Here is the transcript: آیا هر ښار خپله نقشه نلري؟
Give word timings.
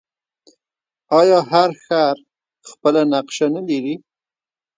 آیا 1.19 1.39
هر 1.51 1.69
ښار 1.83 2.17
خپله 2.69 3.01
نقشه 3.13 3.47
نلري؟ 3.53 3.95